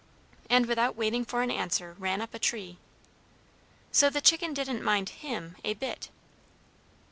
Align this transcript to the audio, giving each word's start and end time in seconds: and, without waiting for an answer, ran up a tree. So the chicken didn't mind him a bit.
and, 0.49 0.65
without 0.65 0.95
waiting 0.95 1.23
for 1.23 1.43
an 1.43 1.51
answer, 1.51 1.95
ran 1.99 2.23
up 2.23 2.33
a 2.33 2.39
tree. 2.39 2.79
So 3.91 4.09
the 4.09 4.19
chicken 4.19 4.51
didn't 4.51 4.81
mind 4.83 5.09
him 5.09 5.55
a 5.63 5.75
bit. 5.75 6.09